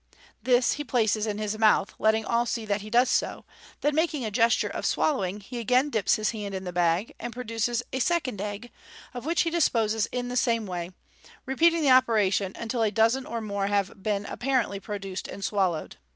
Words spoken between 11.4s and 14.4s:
repeating the operation until a dozen or more have been